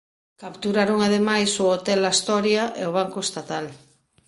Capturaron 0.43 0.99
ademais 1.07 1.51
o 1.63 1.65
Hotel 1.73 2.01
Astoria 2.13 2.63
e 2.81 2.83
o 2.89 2.95
Banco 2.97 3.19
Estatal. 3.27 3.65